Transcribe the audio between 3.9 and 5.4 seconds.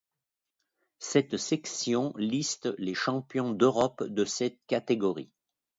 de cette catégorie.